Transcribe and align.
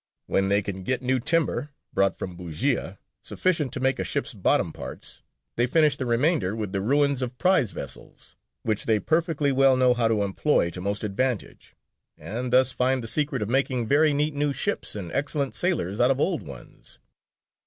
When 0.25 0.49
they 0.49 0.63
can 0.63 0.81
get 0.81 1.03
new 1.03 1.19
timber 1.19 1.69
(brought 1.93 2.15
from 2.15 2.35
Bujēya) 2.35 2.97
sufficient 3.21 3.71
to 3.73 3.79
make 3.79 3.99
a 3.99 4.03
ship's 4.03 4.33
bottom 4.33 4.73
parts, 4.73 5.21
they 5.57 5.67
finish 5.67 5.95
the 5.95 6.07
remainder 6.07 6.55
with 6.55 6.71
the 6.71 6.81
ruins 6.81 7.21
of 7.21 7.37
prize 7.37 7.69
vessels, 7.69 8.35
which 8.63 8.85
they 8.87 8.99
perfectly 8.99 9.51
well 9.51 9.77
know 9.77 9.93
how 9.93 10.07
to 10.07 10.23
employ 10.23 10.71
to 10.71 10.81
most 10.81 11.03
advantage, 11.03 11.75
and 12.17 12.51
thus 12.51 12.71
find 12.71 13.03
the 13.03 13.07
secret 13.07 13.43
of 13.43 13.49
making 13.49 13.85
very 13.87 14.11
neat 14.11 14.33
new 14.33 14.53
ships 14.53 14.95
and 14.95 15.11
excellent 15.11 15.53
sailers 15.53 15.99
out 15.99 16.09
of 16.09 16.19
old 16.19 16.41
ones." 16.41 16.97